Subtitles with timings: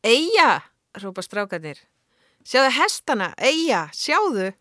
[0.00, 0.62] Eija,
[0.96, 1.76] rópa strákarnir.
[2.40, 4.54] Sjáðu hestana, eija, sjáðu.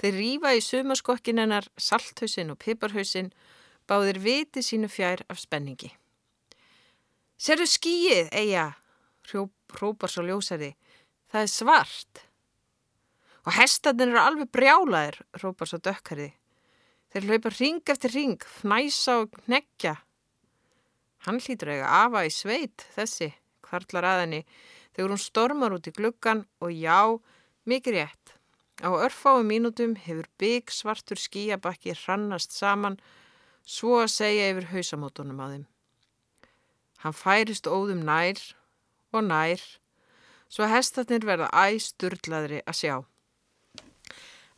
[0.00, 3.28] Þeir rýfa í sumaskokkin hennar, salthausin og piparhausin,
[3.84, 5.90] báðir viti sínu fjær af spenningi.
[7.36, 8.64] Serðu skíið, eija,
[9.28, 10.72] rópar svo ljósari.
[11.28, 12.22] Það er svart.
[13.44, 16.30] Og hestanir eru alveg brjálaðir, rópar svo dökkarði.
[17.12, 19.98] Þeir hlaupa ring eftir ring, fnæsa og knekja.
[21.28, 23.34] Hann hlýtur eiga afa í sveit, þessi,
[23.70, 24.42] kvartlar að henni,
[24.92, 27.00] þegar hún stormar út í gluggan og já,
[27.70, 28.36] mikið rétt.
[28.80, 32.96] Á örfáum mínútum hefur bygg svartur skíabakki hrannast saman,
[33.64, 35.66] svo að segja yfir hausamótonum að þeim.
[37.04, 38.40] Hann færist óðum nær
[39.12, 39.62] og nær,
[40.48, 42.96] svo að hestatnir verða æsturlaðri að sjá.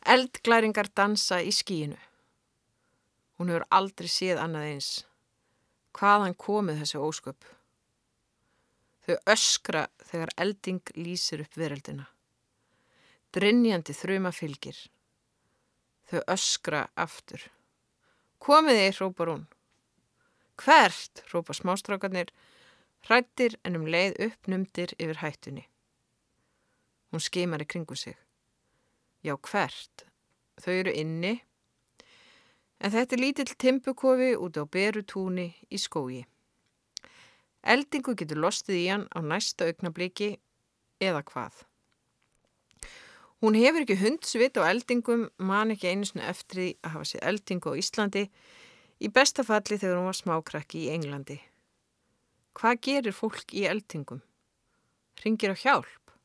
[0.03, 1.99] Eldglæringar dansa í skíinu.
[3.39, 4.89] Hún hefur aldrei séð annað eins.
[5.95, 7.47] Hvaðan komið þessi ósköp?
[9.03, 12.05] Þau öskra þegar elding lýsir upp veröldina.
[13.35, 14.77] Drinjandi þrjuma fylgir.
[16.07, 17.43] Þau öskra aftur.
[18.43, 19.45] Komið þið, hrópar hún.
[20.63, 22.31] Hvert, hrópar smástrákarnir,
[23.07, 25.65] hrættir en um leið uppnumdir yfir hættunni.
[27.11, 28.15] Hún skimar í kringu sig.
[29.23, 30.05] Já, hvert?
[30.61, 31.39] Þau eru inni
[32.83, 36.23] en þetta er lítill timpukofi út á berutúni í skógi.
[37.63, 40.33] Eldingu getur lostið í hann á næsta augnabliki
[41.03, 41.61] eða hvað.
[43.43, 47.25] Hún hefur ekki hundsvit á eldingum, man ekki einu svona eftir því að hafa sér
[47.31, 48.23] eldingu á Íslandi,
[49.03, 51.39] í besta falli þegar hún var smákrakki í Englandi.
[52.55, 54.21] Hvað gerir fólk í eldingum?
[55.23, 56.15] Ringir á hjálp?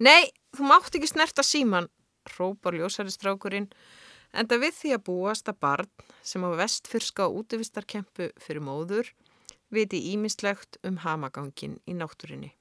[0.00, 1.88] Nei, þú mátt ekki snerta síman,
[2.36, 3.70] rópar ljósaristrákurinn
[4.30, 5.88] Enda við því að búast að barn
[6.22, 9.10] sem á vestfyrska útvistarkempu fyrir móður
[9.70, 12.52] viti ímislegt um hamagangin í náttúrinni.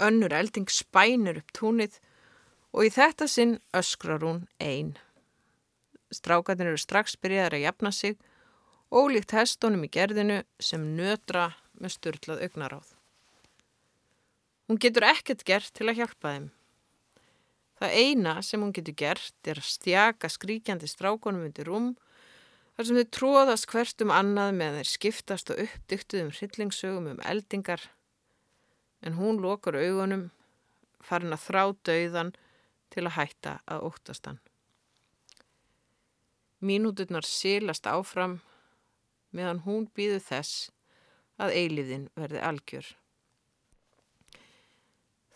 [0.00, 1.98] Önnur elding spænir upp túnið
[2.72, 4.94] og í þetta sinn öskrar hún einn.
[6.14, 8.16] Strákarnir eru strax byrjaðar að jafna sig
[8.90, 12.94] og líkt hestónum í gerðinu sem nötra með störtlað augnaráð.
[14.70, 16.48] Hún getur ekkert gert til að hjálpa þeim.
[17.80, 21.94] Það eina sem hún getur gert er að stjaka skríkjandi strákonum undir rúm
[22.80, 27.18] þar sem þau tróðast hvert um annað meðan þeir skiptast og uppdyktuð um hryllingsögum um
[27.28, 27.82] eldingar
[29.04, 30.22] en hún lokar augunum
[31.04, 32.30] farin að þrá dauðan
[32.88, 34.38] til að hætta að óttast hann.
[36.64, 38.38] Mínúturnar sílast áfram
[39.36, 40.70] meðan hún býðu þess
[41.36, 42.88] að eiliðin verði algjör.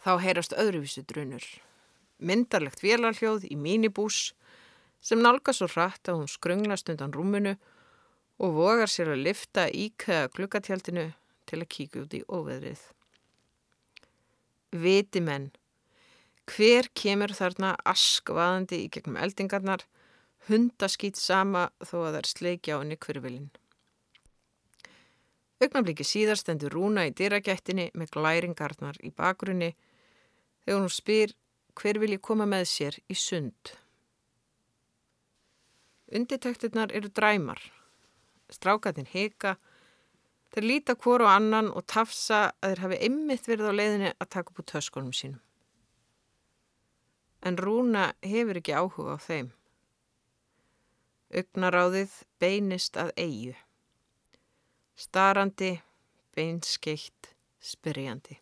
[0.00, 1.44] Þá heyrast öðruvísu drunur
[2.25, 4.31] myndarlegt vélarhljóð í mínibús
[5.05, 7.55] sem nálgast svo hratt að hún skrönglast undan rúmunu
[8.41, 11.11] og vogar sér að lifta íkæða glukkatjaldinu
[11.49, 12.81] til að kíkja út í óveðrið.
[14.75, 15.51] Viti menn,
[16.51, 19.85] hver kemur þarna askvaðandi í gegnum eldingarnar,
[20.49, 23.53] hundaskýt sama þó að það er sleikja á henni hverfilinn.
[25.63, 29.71] Ögnablikki síðar stendur Rúna í dyragættinni með glæringarnar í bakgrunni
[30.65, 31.33] þegar hún spyr
[31.79, 33.73] hver vil ég koma með sér í sund.
[36.15, 37.59] Undirtæktirnar eru dræmar.
[38.53, 39.57] Strákatinn heka,
[40.55, 44.31] þeir líta hvora á annan og tafsa að þeir hafi ymmit verið á leiðinni að
[44.37, 45.43] taka upp úr töskunum sínum.
[47.43, 49.51] En Rúna hefur ekki áhuga á þeim.
[51.35, 53.57] Ögnaráðið beinist að eigu.
[54.95, 55.75] Starandi,
[56.37, 58.39] beinskeitt, spyrjandi.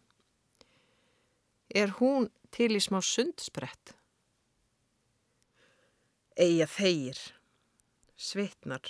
[1.73, 3.95] Er hún til í smá sundsprett.
[6.37, 7.17] Eia þeir,
[8.23, 8.85] svitnar,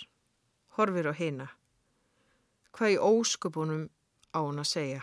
[0.76, 1.48] horfir á hina.
[2.72, 3.86] Hvað í óskupunum
[4.36, 5.02] á hún að segja?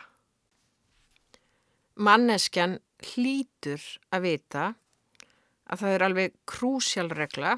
[2.00, 2.78] Manneskjan
[3.12, 4.66] hlýtur að vita
[5.69, 7.57] að það er alveg krúsjálregla,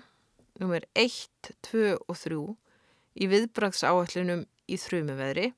[0.59, 2.39] nummer 1, 2 og 3
[3.21, 5.51] í viðbragsáallunum í þrjumiveðri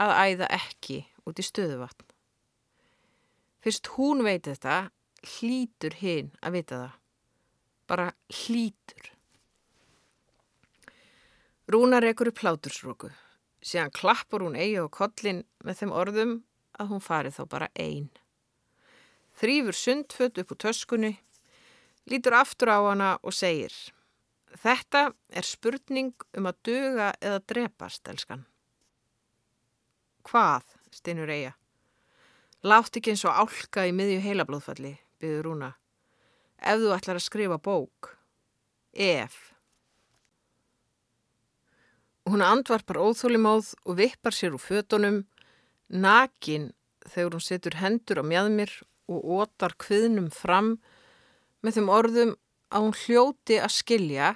[0.00, 2.06] að æða ekki út í stöðuvatn.
[3.60, 4.88] Fyrst hún veit þetta,
[5.36, 6.92] hlýtur hinn að vita það.
[7.90, 9.10] Bara hlýtur.
[11.70, 13.12] Rúna rekur upp hlátursróku.
[13.62, 16.32] Síðan klappur hún eigi á kollin með þeim orðum
[16.80, 18.08] að hún fari þá bara einn.
[19.38, 21.12] Þrýfur sundfött upp úr töskunni,
[22.10, 23.70] lítur aftur á hana og segir
[24.50, 28.42] Þetta er spurning um að duga eða drepast, elskan.
[30.26, 31.54] Hvað, steinur eiga?
[32.66, 35.70] Látt ekki eins og álka í miðju heilablóðfalli, byður Rúna.
[36.58, 38.10] Ef þú ætlar að skrifa bók.
[38.90, 39.38] Ef.
[42.30, 45.24] Hún andvarpar óþólimóð og vippar sér úr fötunum,
[45.90, 46.68] Nakin
[47.02, 48.70] þegar hún setur hendur á mjadmir
[49.10, 50.76] og ótar kviðnum fram
[51.66, 52.32] með þeim orðum
[52.70, 54.28] að hún hljóti að skilja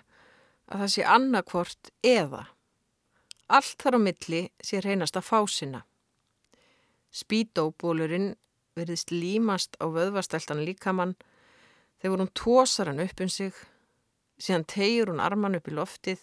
[0.67, 2.43] að það sé annarkvort eða.
[3.47, 5.85] Allt þar á milli sé reynast að fá sinna.
[7.15, 8.33] Spítóbólurinn
[8.75, 11.15] verðist límast á vöðvastæltan líkamann
[12.03, 13.55] þegar hún tósar hann upp um sig,
[14.43, 16.19] síðan tegjur hún arman upp í loftið,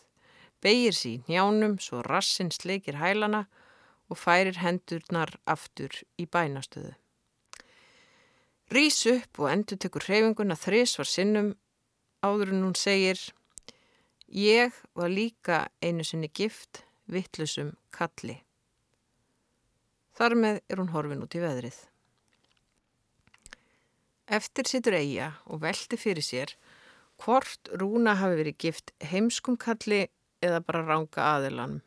[0.62, 3.46] beigir sér í njánum svo rassinn sleikir hælana
[4.12, 6.94] og færir hendurnar aftur í bænastöðu.
[8.72, 11.54] Rís upp og endur tekur hreyfinguna þris var sinnum
[12.24, 13.20] áður en hún segir
[14.32, 18.38] Ég var líka einu sinni gift vittlusum kalli.
[20.16, 21.76] Þar með er hún horfin út í veðrið.
[24.32, 26.56] Eftir sittur eiga og veldi fyrir sér
[27.20, 30.06] hvort Rúna hafi verið gift heimskum kalli
[30.42, 31.82] eða bara ranga aðilanum.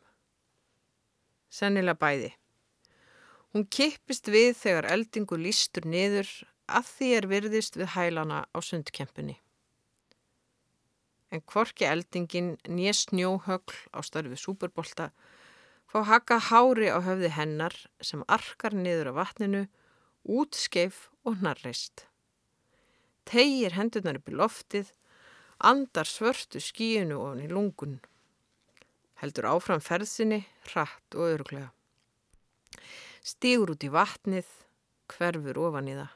[1.51, 2.33] Sennilega bæði.
[3.55, 6.27] Hún kippist við þegar eldingu lístur niður
[6.67, 9.37] að því er virðist við hælana á sundkempunni.
[11.31, 15.11] En kvorki eldingin nýja snjóhögl á starfið súperbolta
[15.95, 19.61] fá haka hári á höfði hennar sem arkar niður á vatninu,
[20.27, 22.03] útskeif og hnarreist.
[23.23, 24.89] Tegir hendurnar upp í loftið,
[25.63, 28.01] andar svörtu skíinu ofan í lungun.
[29.21, 31.71] Heldur áfram ferðsinni, hratt og öruglega.
[33.25, 34.47] Stígur út í vatnið,
[35.09, 36.11] hverfur ofan í það.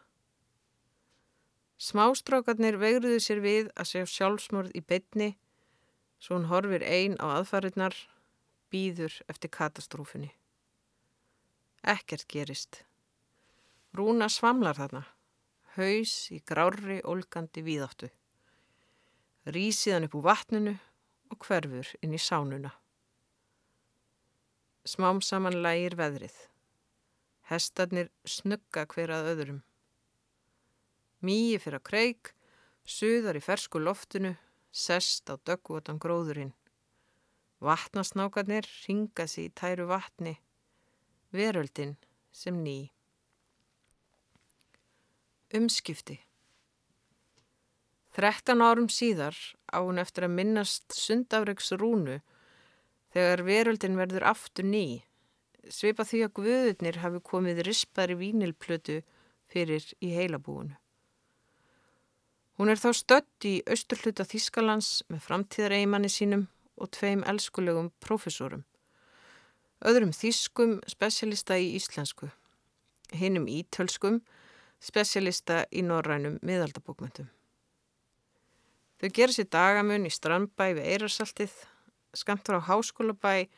[1.80, 5.30] Smástrákarnir vegruðu sér við að segja sjálfsmorð í bytni,
[6.19, 7.96] svo hún horfir einn á aðfarinnar,
[8.69, 10.34] býður eftir katastrófunni.
[11.88, 12.84] Ekkert gerist.
[13.96, 15.06] Rúna svamlar þarna,
[15.80, 18.12] haus í grári, ólgandi víðáttu.
[19.48, 20.75] Rísiðan upp úr vatninu
[21.31, 22.75] og hverfur inn í sánuna.
[24.89, 26.36] Smám saman lægir veðrið.
[27.50, 29.57] Hestarnir snugga hver að öðrum.
[31.21, 32.31] Mýi fyrir að kreik,
[32.89, 34.31] suðar í fersku loftinu,
[34.71, 36.56] sest á döggvotan gróðurinn.
[37.62, 40.33] Vatnasnákarnir ringa sér í tæru vatni,
[41.36, 41.94] veröldin
[42.31, 42.89] sem ný.
[45.53, 46.18] Umskipti
[48.15, 49.38] Þrettan árum síðar
[49.69, 52.21] á hún eftir að minnast sundafreiks rúnu
[53.13, 55.01] þegar veröldin verður aftur ný,
[55.69, 59.01] svipa því að guðurnir hafi komið rispari vínilplötu
[59.50, 60.77] fyrir í heilabúinu.
[62.59, 68.65] Hún er þá stött í austurhluta Þískalands með framtíðareimanni sínum og tveim elskulegum profesorum.
[69.79, 72.27] Öðrum þískum spesialista í íslensku,
[73.15, 74.19] hinnum ítölskum
[74.83, 77.29] spesialista í norrænum miðaldabókmyndum.
[79.00, 81.53] Þau gera sér dagamun í strandbæ við Eirarsaltið,
[82.17, 83.50] skamtur á háskólabæ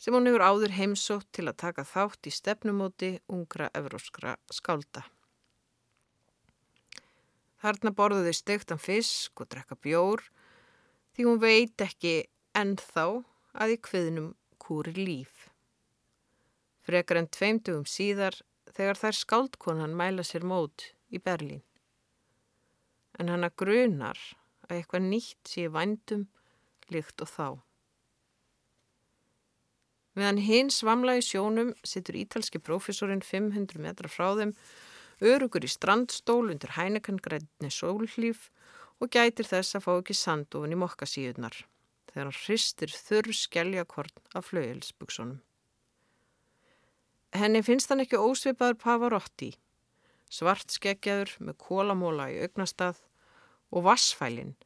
[0.00, 5.04] sem hún hefur áður heimsótt til að taka þátt í stefnumóti ungra evróskra skálda.
[7.60, 10.22] Þarna borðu þau stegtan fisk og drekka bjór
[11.12, 12.14] því hún veit ekki
[12.56, 13.06] ennþá
[13.60, 14.30] að í kviðnum
[14.62, 15.50] kúri líf.
[16.80, 18.38] Frekar en tveimtugum síðar
[18.72, 21.60] þegar þær skáldkonan mæla sér mót í Berlín.
[23.20, 24.16] En hana grunar
[24.64, 26.28] að eitthvað nýtt sé vandum
[26.88, 27.48] líkt og þá.
[30.20, 34.52] Meðan hins svamla í sjónum sittur ítalski profesorinn 500 metra frá þeim
[35.24, 38.50] örugur í strandstól undir hænekangrænni sólhlýf
[39.00, 41.56] og gætir þess að fá ekki sandofun í mokkasíðunar
[42.10, 45.38] þegar hann hristir þurr skelljakorn af flauelsbuksunum.
[47.40, 49.52] Henni finnst hann ekki ósvipaður Pavarotti,
[50.28, 53.00] svart skeggjaður með kólamóla í augnastað
[53.70, 54.56] og vassfælinn,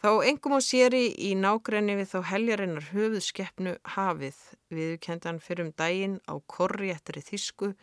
[0.00, 4.38] þá engum á séri í nágrenni við þá heljarinnar höfuðskeppnu hafið
[4.72, 7.74] viðkendan fyrir um daginn á korri ettri þísku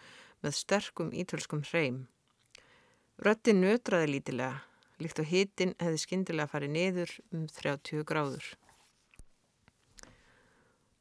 [0.41, 2.07] með sterkum ítölskum hreim.
[3.21, 4.63] Röttin nötraði lítilega,
[5.01, 8.49] líkt og hitin hefði skindilega farið niður um 30 gráður.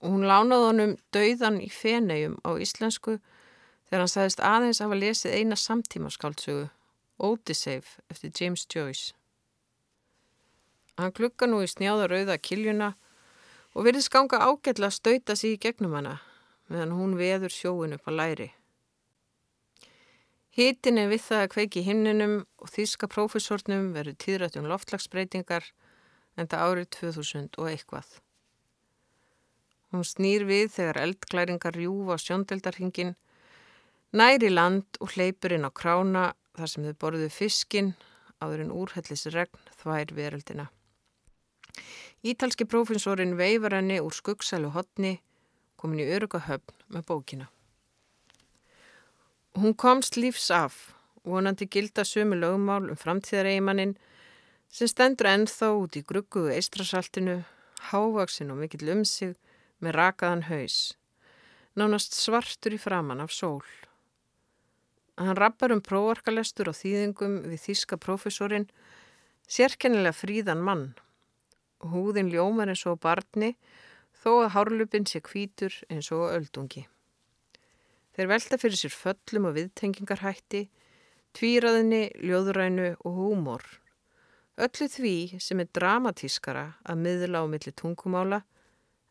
[0.04, 3.18] Og hún lánaði honum dauðan í fenegjum á íslensku
[3.88, 6.68] þegar hann sagðist aðeins að lesið eina samtíma skáldsögu,
[7.16, 7.80] Odyssey
[8.12, 9.15] eftir James Joyce.
[10.96, 12.94] Hann klukka nú í snjáða rauða kiljuna
[13.76, 16.18] og verðist ganga ágætla að stauta sig í gegnum hana
[16.72, 18.46] meðan hún veður sjóin upp að læri.
[20.56, 25.66] Hítin er við það að kveiki himninum og þýska prófessornum verður tíðrætt um loftlagsbreytingar
[26.36, 28.08] en það árið 2000 og eitthvað.
[29.92, 33.12] Hún snýr við þegar eldklæringar rjúfa á sjóndeldarhingin,
[34.16, 37.92] næri land og hleypur inn á krána þar sem þau borðu fiskin
[38.40, 40.70] áður en úrhellis regn þvær veröldina.
[42.26, 45.18] Ítalski prófessorinn veifar henni úr skuggsælu hotni
[45.76, 47.46] komin í öruga höfn með bókina.
[49.56, 50.74] Hún komst lífs af,
[51.24, 53.96] vonandi gilda sömu lögumál um framtíðareigimannin
[54.68, 57.38] sem stendur ennþá út í grugguðu eistrasaltinu,
[57.90, 59.36] hávaksin og mikill um sig
[59.80, 60.96] með rakaðan haus,
[61.76, 63.64] nánast svartur í framann af sól.
[65.16, 68.68] Hann rappar um próvarkalestur og þýðingum við þíska profesorinn,
[69.48, 70.86] sérkennilega fríðan mann.
[71.84, 73.54] Húðin ljómar eins og barni,
[74.16, 76.86] þó að hárlupin sé kvítur eins og öldungi.
[78.16, 80.62] Þeir velta fyrir sér föllum og viðtengingarhætti,
[81.36, 83.66] tvíraðinni, ljóðurænu og húmor.
[84.56, 88.40] Öllu því sem er dramatískara að miðla á milli tungumála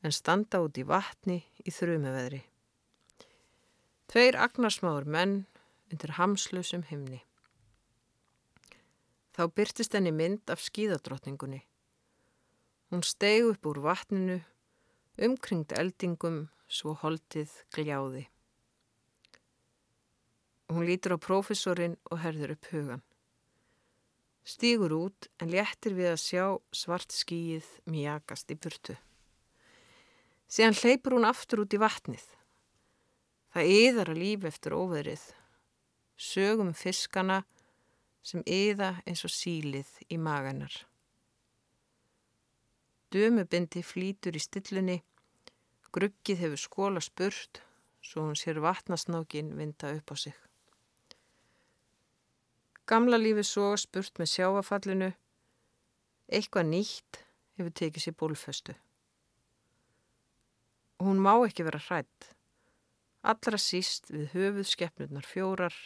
[0.02, 2.42] en standa út í vatni í þrjumeveðri.
[4.10, 5.44] Tveir agnarsmáur menn
[5.94, 7.22] undir hamslausum himni.
[9.38, 11.62] Þá byrtist henni mynd af skíðadrottningunni.
[12.92, 14.40] Hún stegu upp úr vatninu,
[15.26, 18.26] umkringt eldingum, svo holdið gljáði.
[20.74, 23.04] Hún lítur á profesorinn og herður upp hugan.
[24.46, 28.98] Stýgur út en léttir við að sjá svart skíið mjögast í burtu.
[30.46, 32.26] Síðan hleypur hún aftur út í vatnið.
[33.54, 35.26] Það yðar að líf eftir óveðrið
[36.18, 37.44] sögum fiskana
[38.26, 40.74] sem yða eins og sílið í maganar.
[43.16, 44.98] Dömubindi flýtur í stillunni,
[45.96, 47.62] gruggið hefur skóla spurt,
[48.04, 50.36] svo hún sér vatnasnákin vinda upp á sig.
[52.84, 55.08] Gamla lífi soga spurt með sjáafallinu,
[56.28, 57.22] eitthvað nýtt
[57.56, 58.76] hefur tekið sér bólföstu.
[61.00, 62.28] Hún má ekki vera hrætt,
[63.24, 65.80] allra síst við höfuð skeppnurnar fjórar,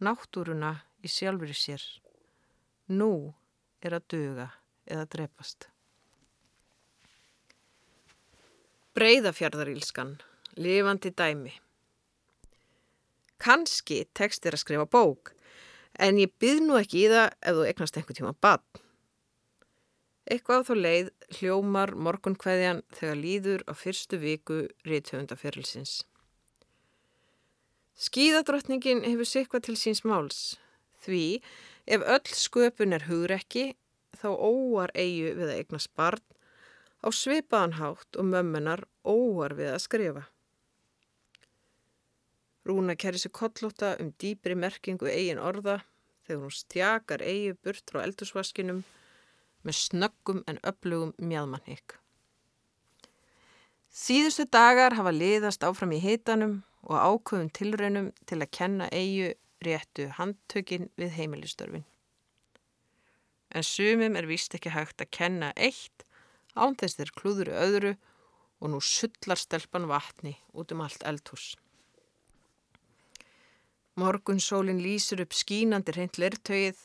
[0.00, 0.72] náttúruna
[1.04, 1.84] í sjálfur í sér.
[2.88, 3.12] Nú
[3.84, 4.48] er að döga
[4.88, 5.68] eða drepast.
[8.92, 10.18] Breiðafjörðarílskan,
[10.60, 11.54] lifandi dæmi.
[13.40, 15.30] Kanski tekst er að skrifa bók,
[15.96, 18.82] en ég byrð nú ekki í það ef þú eknast einhver tíma bann.
[20.28, 21.08] Eitthvað á þá leið
[21.38, 25.94] hljómar morgunkveðjan þegar líður á fyrstu viku reythöfundaferilsins.
[27.96, 30.42] Skíðadrottningin hefur sikvað til síns máls
[31.06, 31.40] því
[31.88, 33.70] ef öll sköpun er hugrekki
[34.20, 36.20] þá óar eigu við að eignast barn
[37.02, 40.24] á svipaðanhátt og mömmunar óar við að skrifa.
[42.62, 45.80] Rúna kerri sér kollóta um dýbri merkingu eigin orða
[46.26, 48.84] þegar hún stjakar eigu burt frá eldusvaskinum
[49.66, 51.96] með snöggum en öflugum mjadmannhygg.
[53.92, 60.08] Síðustu dagar hafa liðast áfram í hitanum og ákvöðum tilraunum til að kenna eigu réttu
[60.16, 61.84] handtökin við heimilistörfin.
[63.52, 66.06] En sumum er vist ekki hægt að kenna eitt
[66.54, 67.92] án þess þeir klúður öðru
[68.62, 71.52] og nú sullar stelpan vatni út um allt eldhús.
[73.98, 76.78] Morgunsólinn lýsur upp skínandi reynd lertögið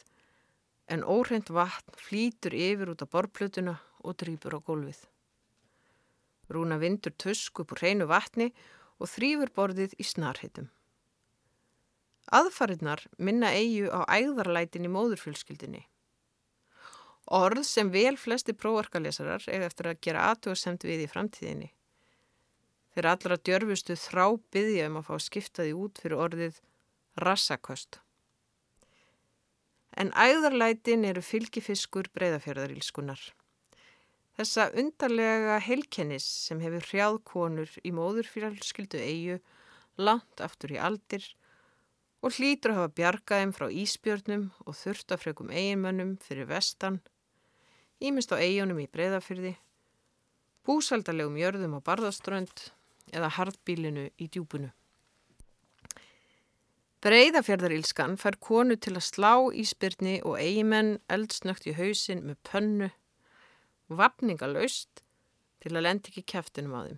[0.92, 5.00] en óreint vatn flýtur yfir út á borplötuna og drýpur á gólfið.
[6.52, 8.50] Rúna vindur tusk upp úr hreinu vatni
[9.00, 10.72] og þrýfur borðið í snarheitum.
[12.28, 15.86] Aðfarinnar minna eigu á æðarlætin í móðurfjölskyldinni.
[17.28, 21.72] Orð sem vel flesti próvarkalesarar eiga eftir að gera aðtjóðsemt við í framtíðinni.
[22.96, 26.62] Þeir allra djörfustu þrá byggja um að fá skiptaði út fyrir orðið
[27.20, 28.00] rassaköst.
[29.98, 33.20] En æðarlætin eru fylgifiskur breyðafjörðarílskunar.
[34.38, 39.40] Þessa undarlega heilkennis sem hefur hrjáð konur í móðurfjálskyldu eigu
[39.98, 41.26] langt aftur í aldir
[42.22, 47.02] og hlýtur að hafa bjargaðum frá íspjörnum og þurftafrekum eiginmönnum fyrir vestan,
[48.04, 49.56] ímist á eigunum í breyðafyrði,
[50.68, 52.68] búsaldarlegum jörðum á barðaströnd
[53.16, 54.70] eða hardbílinu í djúbunu.
[57.06, 62.90] Breyðafjörðarílskan fær konu til að slá íspyrni og eigimenn eldsnögt í hausin með pönnu
[63.88, 65.04] vapningalaust
[65.64, 66.98] til að lendi ekki kæftinum á þeim.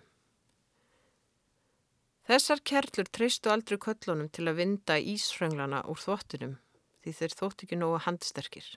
[2.29, 6.58] Þessar kerlur treystu aldrei köllunum til að vinda ísfrönglana úr þvottunum
[7.03, 8.68] því þeir þótt ekki nógu handsterkir.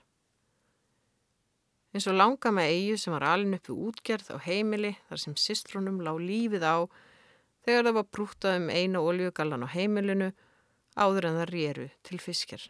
[1.93, 5.99] En svo langa með eigu sem var alin uppi útgerð á heimili þar sem sistrunum
[6.01, 6.77] lág lífið á
[7.65, 10.31] þegar það var brútað um eina oljugallan á heimilinu
[10.97, 12.65] áður en það rýru til fiskjar.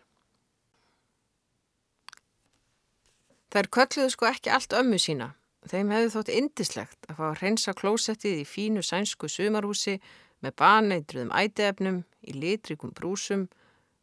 [3.54, 5.34] Þær kölluðu sko ekki allt ömmu sína.
[5.70, 10.00] Þeim hefði þótt indislegt að fá að reynsa klósettið í fínu sænsku sumarhúsi
[10.44, 13.48] með baneitruðum æteefnum í litrikum brúsum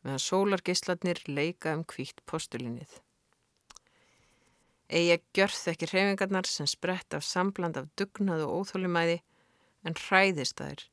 [0.00, 3.00] meðan sólargisladnir leika um kvíkt postulinnið.
[4.90, 9.20] Egi að gjörð ekki hreyfingarnar sem sprett af sambland af dugnað og óþólumæði
[9.87, 10.88] en hræðist þær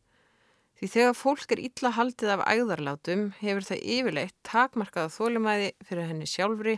[0.77, 6.27] Því þegar fólk er illa haldið af æðarlátum hefur það yfirleitt takmarkaða þólimæði fyrir henni
[6.29, 6.75] sjálfri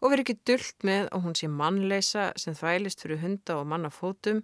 [0.00, 4.42] og verið ekki dullt með að hún sé mannleisa sem þvælist fyrir hunda og mannafótum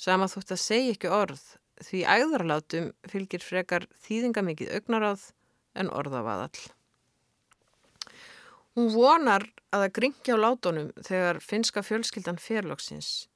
[0.00, 1.44] sama þótt að segja ekki orð
[1.84, 5.28] því æðarlátum fylgir frekar þýðingamikið augnaráð
[5.76, 6.64] en orðavaðall.
[8.74, 13.28] Hún vonar að það gringja á látunum þegar finska fjölskyldan ferlóksins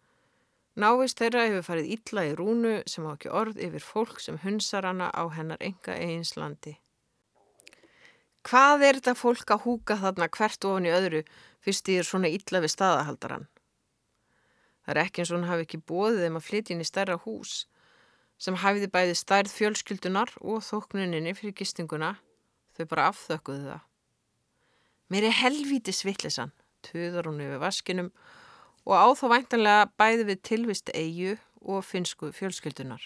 [0.79, 4.87] Návist þeirra hefur farið illa í rúnu sem á ekki orð yfir fólk sem hunsar
[4.87, 6.77] hana á hennar enga eigins landi.
[8.47, 11.25] Hvað er þetta fólk að húka þarna hvert ofan í öðru
[11.67, 13.49] fyrst því er svona illa við staðahaldaran?
[14.87, 17.19] Það er ekki eins og hann hafi ekki bóðið þeim að flytja inn í stærra
[17.27, 17.59] hús
[18.39, 22.15] sem hafiði bæði stærð fjölskyldunar og þóknuninni fyrir gistinguna,
[22.79, 23.88] þau bara afþökkuðu það.
[25.09, 26.51] Mér er helvíti svittlisann,
[26.85, 28.11] töður hún yfir vaskinum
[28.85, 33.01] og á þá væntanlega bæði við tilvist eigu og finsku fjölskyldunar.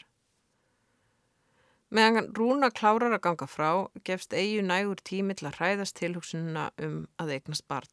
[1.93, 3.71] Meðan Rúna klárar að ganga frá
[4.07, 7.91] gefst eigu nægur tími til að hræðast tilhugsununa um að eignast barn.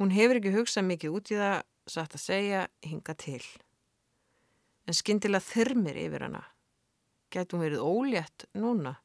[0.00, 3.42] Hún hefur ekki hugsað mikið út í það, satt að segja, hinga til.
[4.88, 6.42] En skindilega þyrmir yfir hana.
[7.36, 8.96] Hún verið ólétt núna?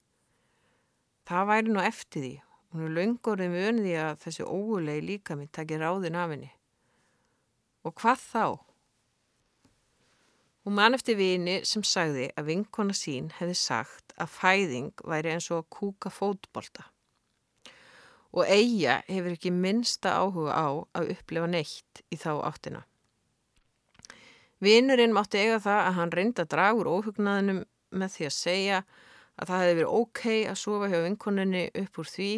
[1.27, 2.33] Það væri nú eftir því.
[2.71, 6.51] Hún er laungorðin við önði að þessi óulegi líka mitt takir ráðin af henni.
[7.83, 8.45] Og hvað þá?
[10.61, 15.49] Hún man eftir vini sem sagði að vinkona sín hefði sagt að fæðing væri eins
[15.51, 16.85] og að kúka fótbolta.
[18.31, 22.85] Og eiga hefur ekki minnsta áhuga á að upplifa neitt í þá áttina.
[24.61, 28.81] Vinurinn mátti eiga það að hann reynda dragur óhugnaðinum með því að segja
[29.41, 32.31] að það hefði verið ok að sofa hjá vinkoninni upp úr því,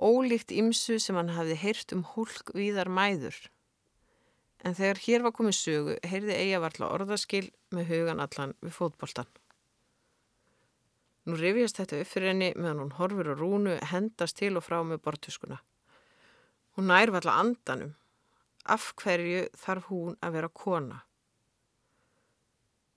[0.00, 3.36] ólíkt ymsu sem hann hafði heyrt um hólk víðar mæður
[4.64, 9.28] en þegar hér var komið sögu heyrði eiga varla orðaskil með hugan allan við fótboltan.
[11.24, 14.80] Nú rifjast þetta upp fyrir henni meðan hún horfur á rúnu, hendast til og frá
[14.84, 15.60] með bortuskuna.
[16.76, 17.94] Hún nær varla andanum.
[18.64, 21.02] Af hverju þarf hún að vera kona?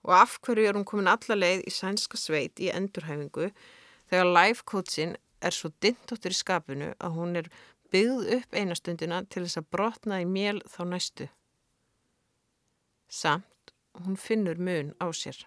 [0.07, 3.49] Og af hverju er hún komin alla leið í sænska sveit í endurhæfingu
[4.07, 7.49] þegar life coachin er svo dindóttir í skapinu að hún er
[7.91, 11.27] byggð upp einastundina til þess að brotna í mél þá næstu.
[13.07, 13.73] Samt
[14.03, 15.39] hún finnur mun á sér.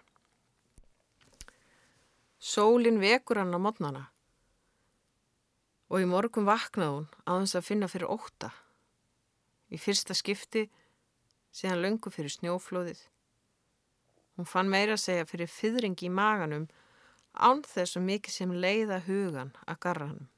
[2.41, 4.07] Sólin vekur hann á modnana
[5.91, 8.49] og í morgun vaknaði hún þess að finna fyrir óta.
[9.71, 10.65] Í fyrsta skipti
[11.51, 13.01] sé hann löngu fyrir snjóflóðið.
[14.39, 16.69] Hún fann meira að segja fyrir fyrringi í maganum
[17.33, 20.29] án þess að mikið sem leiða hugan að garra hann.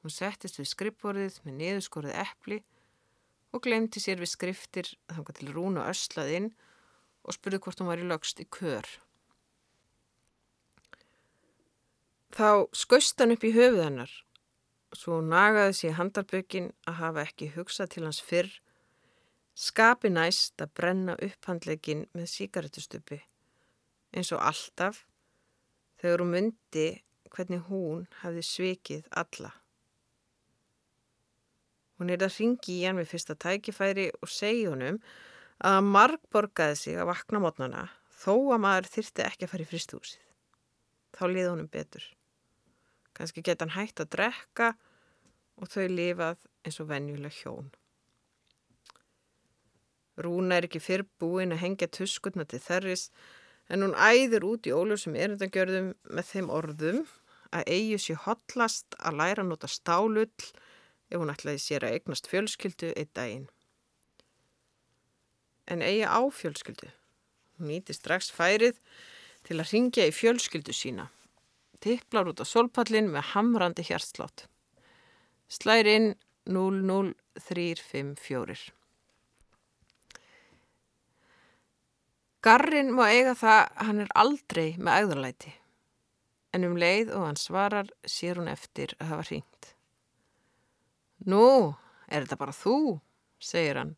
[0.00, 2.62] Hún settist við skrippvorðið með niðurskorið eppli
[3.52, 6.50] og glemti sér við skriftir þanga til rún og öslað inn
[7.26, 8.86] og spurði hvort hún var í lögst í kör.
[12.30, 14.12] Þá skauðst hann upp í höfuð hennar,
[14.96, 18.52] svo nagaði sér handarbökin að hafa ekki hugsað til hans fyrr,
[19.58, 23.18] skapi næst að brenna upphandlegin með síkaretustupi,
[24.16, 25.04] eins og alltaf
[26.00, 26.88] þegar hún myndi
[27.30, 29.52] hvernig hún hafði svikið alla.
[32.00, 35.00] Hún er að ringi í hann við fyrsta tækifæri og segja honum
[35.60, 37.82] að hann margborgaði sig að vakna mótnana
[38.22, 40.22] þó að maður þyrti ekki að fara í fristúsið.
[41.16, 42.06] Þá liði honum betur.
[43.16, 44.70] Kanski geta hann hægt að drekka
[45.60, 47.68] og þau lifað eins og venjuleg hjón.
[50.20, 53.08] Rúna er ekki fyrr búin að hengja tuskutna til þerris
[53.70, 57.04] en hún æðir út í óljósum erindagjörðum með þeim orðum
[57.54, 60.26] að eigi sér hotlast að læra að nota stálull
[61.10, 63.48] ef hún ætlaði sér að eignast fjölskyldu eitt daginn.
[65.70, 66.90] En eigi á fjölskyldu.
[67.58, 68.76] Hún nýti strax færið
[69.46, 71.06] til að ringja í fjölskyldu sína.
[71.80, 74.38] Tipplar út á solpallin með hamrandi hjartslátt.
[75.50, 76.10] Slæri inn
[76.50, 78.79] 00354.
[82.40, 85.50] Garrin má eiga það að hann er aldrei með æðurlæti.
[86.56, 89.68] En um leið og hann svarar sér hún eftir að hafa ringt.
[91.28, 91.76] Nú,
[92.08, 92.96] er þetta bara þú,
[93.36, 93.92] segir hann.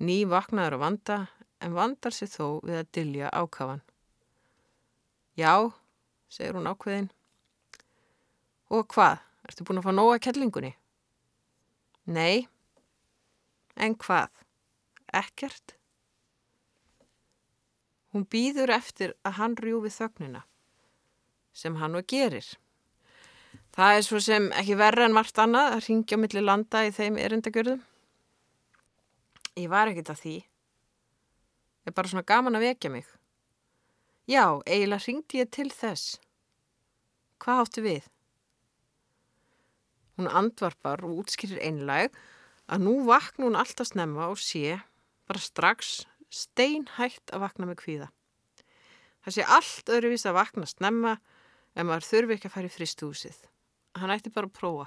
[0.00, 1.18] Ný vaknaður á vanda
[1.60, 3.84] en vandar sér þó við að dylja ákafan.
[5.36, 5.68] Já,
[6.32, 7.12] segir hún ákveðin.
[8.72, 10.72] Og hvað, ertu búin að fá nóga kellingunni?
[12.08, 12.48] Nei.
[13.76, 14.32] En hvað?
[15.12, 15.77] Ekkert.
[18.14, 20.44] Hún býður eftir að hann rjúfi þögnina,
[21.52, 22.46] sem hann og gerir.
[23.76, 26.94] Það er svo sem ekki verra en margt annað að ringja á milli landa í
[26.94, 27.82] þeim erindagjörðum.
[29.58, 30.36] Ég var ekkit að því.
[31.84, 33.06] Ég er bara svona gaman að vekja mig.
[34.28, 36.18] Já, eiginlega ringdi ég til þess.
[37.38, 38.08] Hvað áttu við?
[40.18, 42.16] Hún andvarpar og útskýrir einlæg
[42.66, 44.80] að nú vakna hún alltaf snemma og sé
[45.30, 46.00] bara strax
[46.32, 48.08] steinhægt að vakna með kvíða.
[49.24, 51.16] Það sé allt öðruvís að vakna snemma
[51.74, 53.38] en maður þurfi ekki að fara í fristúsið.
[53.98, 54.86] Hann ætti bara að prófa.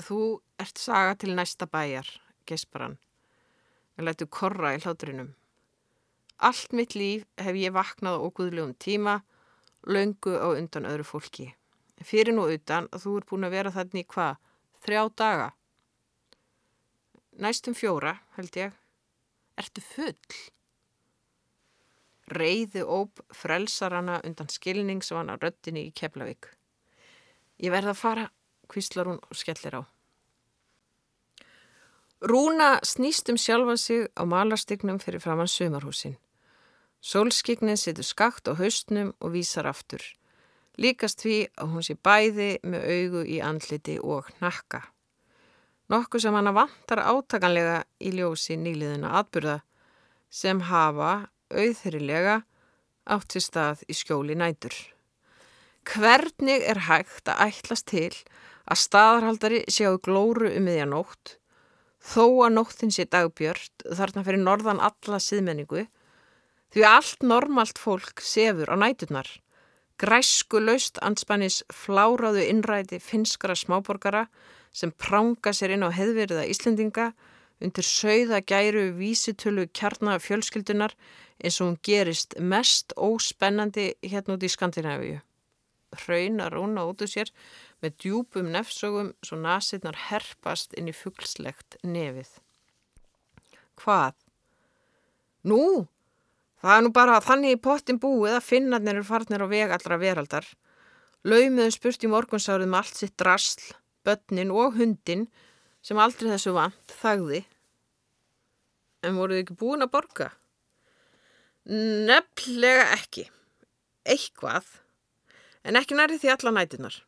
[0.00, 0.20] Þú
[0.62, 2.08] ert saga til næsta bæjar,
[2.48, 2.96] gespar hann.
[3.96, 5.34] Við lætu korra í hláturinum.
[6.40, 9.18] Allt mitt líf hef ég vaknað á óguðlegum tíma,
[9.84, 11.50] löngu á undan öðru fólki.
[12.00, 14.38] Fyrir nú utan að þú er búin að vera þannig hvað?
[14.80, 15.48] Þrjá daga?
[17.36, 18.79] Næstum fjóra, held ég.
[19.60, 20.16] Ertu full?
[22.30, 26.48] Reyði óp frelsarana undan skilningsvana röttinni í Keflavík.
[27.60, 28.26] Ég verða að fara,
[28.70, 29.82] kvíslar hún og skellir á.
[32.20, 36.16] Rúna snýst um sjálfa sig á malarstygnum fyrir framann sumarhúsin.
[37.00, 40.04] Sólskignin setur skakt á haustnum og vísar aftur.
[40.76, 44.84] Líkast því að hún sé bæði með augu í andliti og nakka.
[45.90, 49.58] Nokkuð sem hana vantar átakanlega í ljósi nýliðina atburða
[50.30, 51.12] sem hafa
[51.50, 52.40] auðþyrilega
[53.10, 54.74] átt sér stað í skjóli nætur.
[55.90, 58.12] Hvernig er hægt að ætlas til
[58.70, 61.36] að staðarhaldari séu glóru um miðjanótt
[62.12, 65.88] þó að nóttin sé dagbjörnt þarna fyrir norðan alla síðmenningu
[66.70, 69.26] Því allt normalt fólk sefur á nætunar.
[69.98, 74.28] Græsku laust anspannis fláraðu innræti finskara smáborgara
[74.72, 77.10] sem pranga sér inn á heðverða Íslendinga
[77.60, 80.94] undir sögða gæru vísitölu kjarnar fjölskyldunar
[81.40, 85.20] eins og hún gerist mest óspennandi hérna út í Skandinavíu.
[86.04, 87.32] Hraunar rúna út úr sér
[87.82, 92.30] með djúpum nefnsögum svo nasinnar herpast inn í fuggslegt nefið.
[93.80, 94.14] Hvað?
[95.50, 95.88] Nú?
[96.60, 99.96] Það er nú bara þannig í pottin búið að finnarnir eru farnir á veg allra
[100.00, 100.46] veraldar.
[101.24, 103.64] Laumuðu spurt í morgunsárið með allt sitt drasl,
[104.06, 105.26] börnin og hundin
[105.84, 107.44] sem aldrei þessu vant þagði.
[109.06, 110.30] En voruð ekki búin að borga?
[111.70, 113.28] Nefnilega ekki.
[114.08, 114.66] Eitthvað.
[115.64, 116.98] En ekki næri því alla nætunar.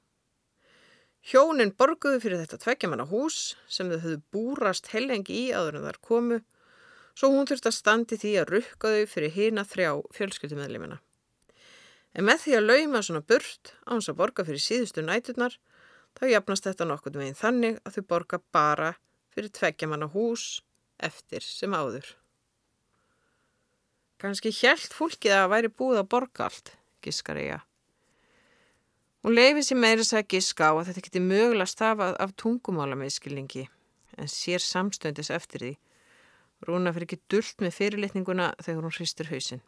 [1.22, 6.00] Hjónin borguðu fyrir þetta tveggjamanna hús sem þau höfðu búrast hellengi í áður en þar
[6.02, 6.38] komu
[7.14, 10.98] svo hún þurfti að standi því að rukka þau fyrir hýna þrjá fjölskyldumæðlimina.
[12.12, 15.55] En með því að lauma svona burt á hans að borga fyrir síðustu næturnar,
[16.18, 18.92] þá jafnast þetta nokkur veginn þannig að þau borga bara
[19.33, 20.62] fyrir tveggjamanna hús
[21.03, 22.07] eftir sem áður.
[24.22, 27.68] Kanski hjælt fólkið að væri búið að borga allt, giskar ég að.
[29.22, 32.98] Hún leiði sér meira þess að giska á að þetta geti mögulega stafað af tungumála
[32.98, 33.68] meðskilningi
[34.18, 35.75] en sér samstöndis eftir því
[36.62, 39.62] Rúna fyrir ekki dullt með fyrirlitninguna þegar hún hristur hausin.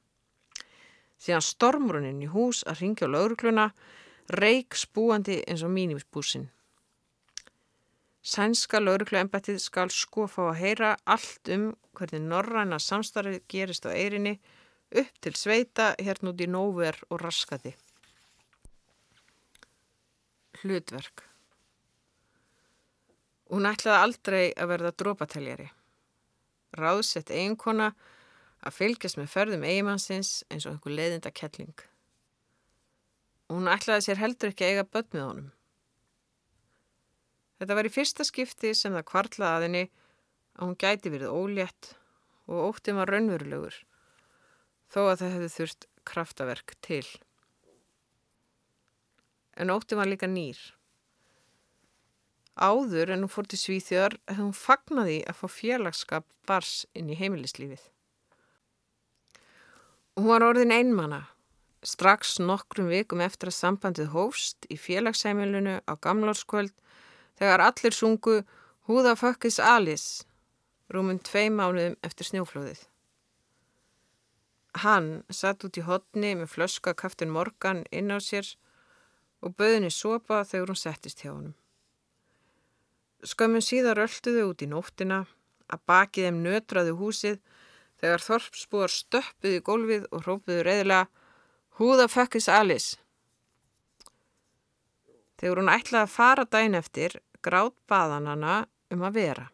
[1.19, 3.65] Síðan stormur hún inn í hús að ringja á laurugluna,
[4.31, 6.49] reik spúandi eins og mínimisbúsin.
[8.25, 14.39] Sænska laurugluembættið skal sko fá að heyra allt um hvernig norræna samstarfið gerist á eirinni
[14.97, 17.75] upp til sveita hérna út í nóver og raskati.
[20.63, 21.27] Hlutverk
[23.53, 25.69] Hún ætlaði aldrei að verða drópateljari
[26.79, 27.93] ráðsett eiginkona
[28.65, 31.75] að fylgjast með förðum eigimannsins eins og einhver leiðinda kettling.
[33.53, 35.51] Hún ætlaði sér heldur ekki að eiga börn með honum.
[37.61, 39.85] Þetta var í fyrsta skipti sem það kvartlaði að henni
[40.55, 41.91] að hún gæti verið ólétt
[42.51, 43.77] og óttið var raunverulegur
[44.93, 47.05] þó að það hefði þurft kraftaverk til.
[49.59, 50.59] En óttið var líka nýr.
[52.55, 57.19] Áður en hún fór til Svíþjóðar hefði hún fagnaði að fá félagskap bars inn í
[57.19, 57.83] heimilislífið.
[60.15, 61.25] Hún var orðin einmana,
[61.85, 66.75] strax nokkrum vikum eftir að sambandið hófst í félagsheimilinu á gamlárskvöld
[67.39, 68.43] þegar allir sungu
[68.85, 70.27] Húða fökkis Alis,
[70.93, 72.83] rúmum tvei mánuðum eftir snjóflóðið.
[74.83, 78.51] Hann satt út í hodni með flöska kaftin morgan inn á sér
[79.41, 81.55] og böðinni sopa þegar hún settist hjá honum.
[83.25, 85.23] Skömmun síðar ölduðu út í nóttina
[85.73, 87.41] að bakið þeim nötraðu húsið
[88.03, 91.09] þegar þorpsbúar stöppuði gólfið og hrópuðu reyðilega
[91.79, 92.97] Who the fuck is Alice?
[95.41, 98.57] Þegar hún ætlaði að fara dæn eftir grátt baðan hana
[98.95, 99.47] um að vera.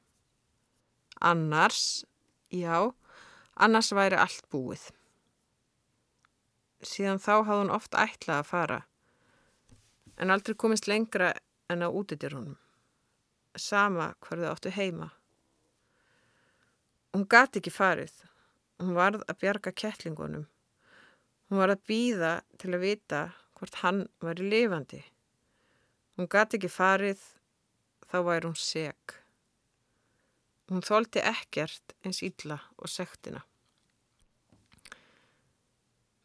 [1.21, 2.05] Annars,
[2.53, 2.93] já,
[3.57, 4.91] annars væri allt búið.
[6.85, 8.81] Síðan þá hafði hún oft ætlað að fara
[10.21, 11.33] en aldrei komist lengra
[11.73, 12.59] en að útidir honum
[13.57, 15.11] sama hvar þau áttu heima.
[17.15, 18.13] Hún gati ekki farið.
[18.81, 20.47] Hún varð að bjarga kettlingunum.
[21.51, 23.21] Hún var að býða til að vita
[23.59, 25.01] hvort hann var í lifandi.
[26.15, 27.19] Hún gati ekki farið,
[28.07, 29.17] þá væri hún seg.
[30.71, 33.43] Hún þóldi ekkert eins illa og sektina.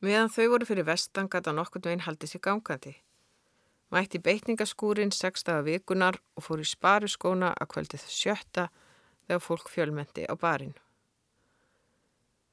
[0.05, 2.93] Meðan þau voru fyrir vestan gata nokkund veginn haldið sér gangandi.
[3.89, 8.69] Mætti beitningaskúrin sextaða vikunar og fór í sparu skóna að kvöldið sjötta
[9.25, 10.77] þegar fólk fjölmendi á barinn.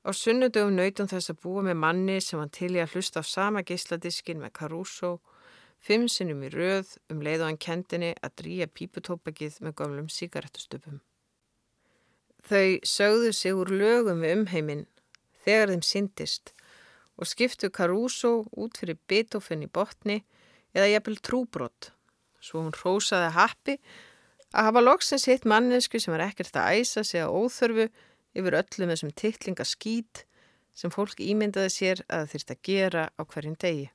[0.02, 3.24] Á sunnudögum nautum þess að búa með manni sem hann til í að hlusta á
[3.26, 5.12] sama geisladiskin með Caruso,
[5.78, 10.98] fimm sinnum í röð um leið og hann kendinni að drýja píputópakið með gamlum síkarettustupum.
[12.42, 14.84] Þau sögðu sig úr lögum við umheiminn
[15.46, 16.54] þegar þeim syndist
[17.14, 20.24] og skiptu Caruso út fyrir Beethoven í botni
[20.74, 21.92] eða jafnvel trúbrott.
[22.42, 23.76] Svo hún rósaði happi
[24.50, 27.86] að hafa loksins hitt mannesku sem var ekkert að æsa sig á óþörfu
[28.36, 30.24] yfir öllum þessum tittlinga skít
[30.76, 33.90] sem fólk ímyndaði sér að þurft að gera á hverjum degi.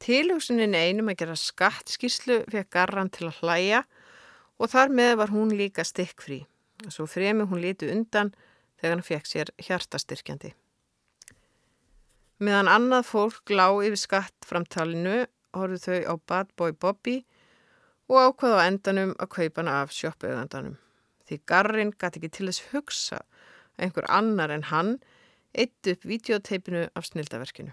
[0.00, 3.82] Tilhugsunin einum að gera skattskíslu fekk garran til að hlæja
[4.60, 6.44] og þar með var hún líka stikkfrí.
[6.88, 8.32] Svo fremi hún lítu undan
[8.80, 10.54] þegar hann fekk sér hjartastyrkjandi.
[12.40, 15.18] Meðan annað fólk lág yfir skattframtalinu
[15.56, 17.18] horfðu þau á Bad Boy Bobby
[18.08, 20.78] og ákvaða á endanum að kaupa hana af sjópauðandanum.
[21.30, 24.96] Því Garrin gæti ekki til þess hugsa að einhver annar en hann
[25.54, 27.72] eitt upp videoteipinu af snildaverkinu.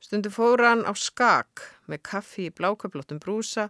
[0.00, 3.68] Stundu fóra hann á skak með kaffi í blákablóttum brúsa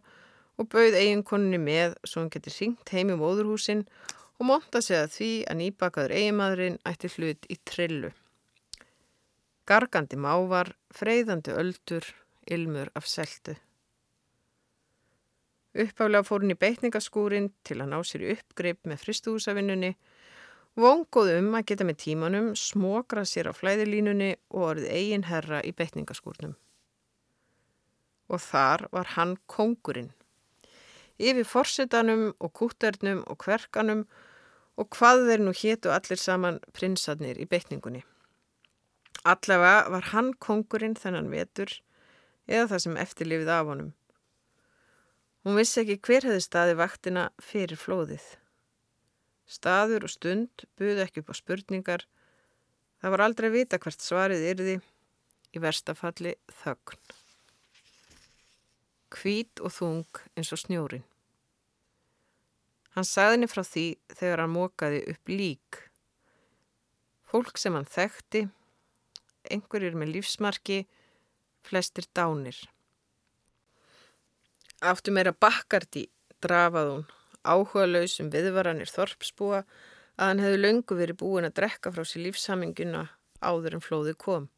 [0.60, 3.86] og bauð eiginkoninni með svo hann geti ringt heim í móðurhúsin
[4.38, 8.12] og monta sig að því að nýbakaður eiginmadurinn ætti hlut í trillu
[9.70, 12.02] gargandi mávar, freyðandi öldur,
[12.50, 13.54] ilmur af seltu.
[15.70, 19.92] Uppaflega fór hún í beitningaskúrin til að ná sér í uppgrip með fristuhúsavinnunni,
[20.74, 25.70] vongoð um að geta með tímanum smokra sér á flæðilínunni og orðið eigin herra í
[25.78, 26.56] beitningaskúrnum.
[28.30, 30.10] Og þar var hann kongurinn.
[31.20, 34.06] Yfir forsetanum og kútternum og kverkanum
[34.80, 38.02] og hvað þeir nú héttu allir saman prinsarnir í beitningunni.
[39.22, 41.74] Allavega var hann kongurinn þennan vetur
[42.48, 43.90] eða það sem eftirlifið af honum.
[45.44, 48.24] Hún vissi ekki hver hefði staði vaktina fyrir flóðið.
[49.50, 52.04] Staður og stund buði ekki upp á spurningar.
[53.00, 54.76] Það var aldrei vita hvert svarið yrði
[55.56, 57.00] í verstafalli þögn.
[59.10, 61.06] Hvít og þung eins og snjórin.
[62.94, 65.82] Hann sagði henni frá því þegar hann mókaði upp lík.
[67.30, 68.44] Fólk sem hann þekkti
[69.48, 70.84] einhverjir með lífsmarki,
[71.64, 72.58] flestir dánir.
[74.80, 76.06] Áttu meira bakkardi
[76.40, 77.02] drafað hún,
[77.44, 83.02] áhuga lausum viðvaranir þorpsbúa að hann hefði löngu verið búin að drekka frá sér lífsaminguna
[83.44, 84.48] áður en flóðið kom.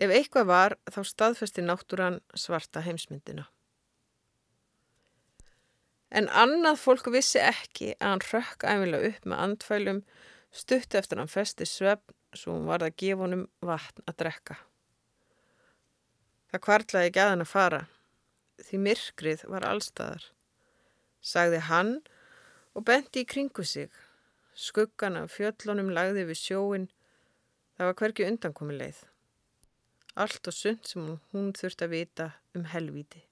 [0.00, 3.46] Ef eitthvað var þá staðfesti náttúran svarta heimsmyndina.
[6.10, 10.00] En annað fólk vissi ekki að hann rökk æfilega upp með andfælum
[10.50, 14.56] stutt eftir hann festi svefn svo hún varð að gefa honum vatn að drekka.
[16.50, 17.80] Það kvartlaði ekki að hann að fara,
[18.66, 20.24] því myrkrið var allstaðar.
[21.20, 21.92] Sagði hann
[22.74, 23.90] og bendi í kringu sig.
[24.54, 26.86] Skuggan af fjöllunum lagði við sjóin,
[27.76, 29.00] það var hverki undankomi leið.
[30.20, 33.22] Allt og sund sem hún, hún þurfti að vita um helvíti.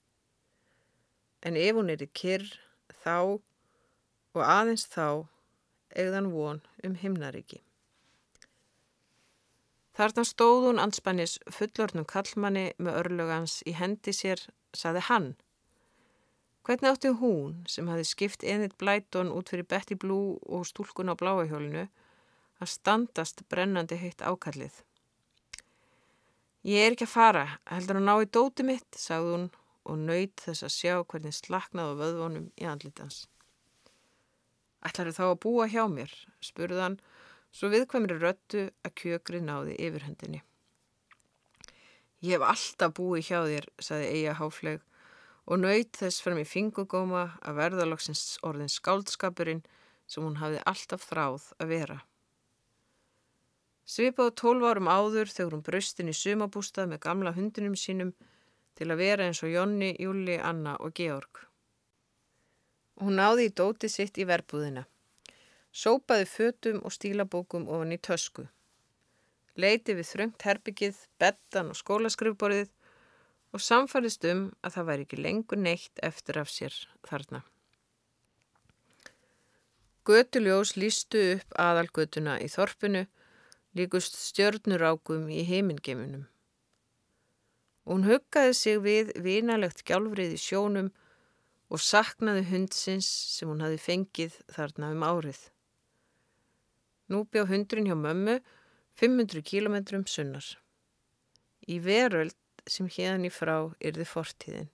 [1.43, 2.47] En ef hún er í kyrr,
[3.05, 3.38] þá
[4.38, 5.27] og aðeins þá,
[5.95, 7.61] eigðan von um himnaríki.
[9.99, 14.39] Þarna stóð hún anspannis fullornum kallmanni með örlugans í hendi sér,
[14.71, 15.33] saði hann.
[16.63, 21.19] Hvernig átti hún, sem hafi skipt Enid Blyton út fyrir Betty Blue og stúlkun á
[21.19, 21.89] bláahjólinu,
[22.63, 24.85] að standast brennandi heitt ákallið?
[26.69, 29.51] Ég er ekki að fara, heldur að ná í dóti mitt, sagði hún
[29.89, 33.25] og nöyt þess að sjá hvernig slaknaði á vöðvonum í andlitans.
[34.87, 37.01] Ætlar þá að búa hjá mér, spurðan
[37.55, 40.43] svo viðkvæmri röttu að kjökri náði yfirhundinni.
[42.25, 44.85] Ég hef alltaf búið hjá þér, saði Eija háfleg
[45.49, 49.63] og nöyt þess fram í fingugóma að verðaloksins orðin skáldskapurinn
[50.09, 51.99] sem hún hafði alltaf þráð að vera.
[53.89, 58.13] Svipaðu tólv árum áður þegar hún bröstin í sumabústað með gamla hundinum sínum
[58.77, 61.41] til að vera eins og Jonni, Júli, Anna og Georg.
[63.01, 64.85] Hún náði í dóti sitt í verbúðina.
[65.73, 68.47] Sópaði fötum og stílabókum ofan í tösku.
[69.59, 72.71] Leiti við þröngt herbyggið, bettan og skólaskrifborðið
[73.53, 76.75] og samfærist um að það væri ekki lengur neitt eftir af sér
[77.09, 77.43] þarna.
[80.09, 83.05] Götuljós lístu upp aðalgötuna í þorpinu,
[83.77, 86.25] líkust stjörnurákum í heimingeminum.
[87.89, 90.89] Hún huggaði sig við vinalegt gjálfrið í sjónum
[91.69, 95.41] og saknaði hundsins sem hún hafi fengið þarna um árið.
[97.09, 98.38] Nú bjá hundrin hjá mömmu
[99.01, 100.44] 500 kilometrum sunnar.
[101.68, 102.37] Í veröld
[102.68, 104.68] sem hérna í frá yrði fortíðin.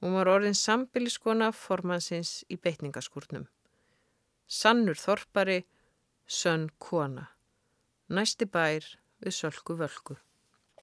[0.00, 3.46] Hún var orðin sambiliskona formansins í beitningaskúrnum.
[4.46, 5.62] Sannur þorpari,
[6.26, 7.30] sönn kona.
[8.12, 8.84] Næsti bær
[9.24, 10.18] við sölku völku.